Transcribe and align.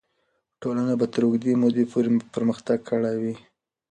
ټولنه 0.61 0.93
به 0.99 1.05
تر 1.13 1.21
اوږدې 1.27 1.53
مودې 1.61 1.83
پورې 1.91 2.09
پرمختګ 2.33 2.79
کړی 2.89 3.15
وي. 3.21 3.35